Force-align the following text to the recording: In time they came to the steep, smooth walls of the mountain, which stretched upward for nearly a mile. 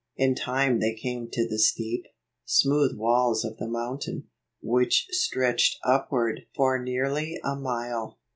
In 0.17 0.33
time 0.33 0.79
they 0.79 0.95
came 0.95 1.29
to 1.29 1.47
the 1.47 1.59
steep, 1.59 2.05
smooth 2.43 2.97
walls 2.97 3.45
of 3.45 3.57
the 3.57 3.67
mountain, 3.67 4.29
which 4.59 5.05
stretched 5.11 5.77
upward 5.83 6.47
for 6.55 6.81
nearly 6.81 7.39
a 7.43 7.55
mile. 7.55 8.17